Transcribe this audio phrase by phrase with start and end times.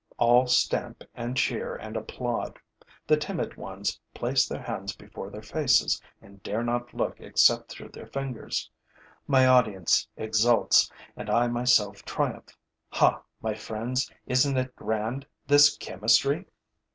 [0.17, 2.57] All stamp and cheer and applaud.
[3.05, 7.89] The timid ones place their hands before their faces and dare not look except through
[7.89, 8.71] their fingers.
[9.27, 12.57] My audience exults; and I myself triumph.
[12.89, 16.45] Ha, my friends, isn't it grand, this chemistry!